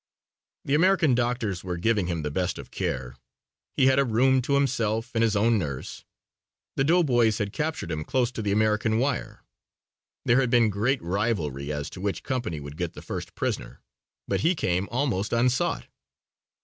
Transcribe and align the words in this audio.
The 0.65 0.73
American 0.73 1.13
doctors 1.13 1.63
were 1.63 1.77
giving 1.77 2.07
him 2.07 2.23
the 2.23 2.31
best 2.31 2.57
of 2.57 2.71
care. 2.71 3.15
He 3.77 3.85
had 3.85 3.99
a 3.99 4.03
room 4.03 4.41
to 4.41 4.55
himself 4.55 5.11
and 5.13 5.23
his 5.23 5.35
own 5.35 5.59
nurse. 5.59 6.05
The 6.75 6.83
doughboys 6.83 7.37
had 7.37 7.53
captured 7.53 7.91
him 7.91 8.03
close 8.03 8.31
to 8.31 8.41
the 8.41 8.51
American 8.51 8.97
wire. 8.97 9.43
There 10.25 10.39
had 10.41 10.49
been 10.49 10.71
great 10.71 11.03
rivalry 11.03 11.71
as 11.71 11.87
to 11.91 12.01
which 12.01 12.23
company 12.23 12.59
would 12.59 12.77
get 12.77 12.93
the 12.93 13.03
first 13.03 13.35
prisoner, 13.35 13.83
but 14.27 14.39
he 14.39 14.55
came 14.55 14.89
almost 14.89 15.33
unsought. 15.33 15.85